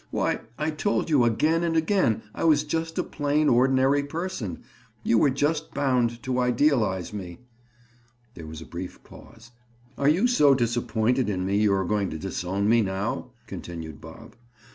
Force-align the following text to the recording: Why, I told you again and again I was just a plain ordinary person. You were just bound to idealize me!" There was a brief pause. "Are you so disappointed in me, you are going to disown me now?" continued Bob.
Why, 0.09 0.39
I 0.57 0.71
told 0.71 1.11
you 1.11 1.23
again 1.25 1.61
and 1.61 1.77
again 1.77 2.23
I 2.33 2.43
was 2.43 2.63
just 2.63 2.97
a 2.97 3.03
plain 3.03 3.47
ordinary 3.49 4.01
person. 4.01 4.63
You 5.03 5.19
were 5.19 5.29
just 5.29 5.75
bound 5.75 6.23
to 6.23 6.39
idealize 6.39 7.13
me!" 7.13 7.41
There 8.33 8.47
was 8.47 8.61
a 8.61 8.65
brief 8.65 9.03
pause. 9.03 9.51
"Are 9.99 10.09
you 10.09 10.25
so 10.25 10.55
disappointed 10.55 11.29
in 11.29 11.45
me, 11.45 11.57
you 11.57 11.71
are 11.75 11.85
going 11.85 12.09
to 12.09 12.17
disown 12.17 12.67
me 12.67 12.81
now?" 12.81 13.29
continued 13.45 14.01
Bob. 14.01 14.35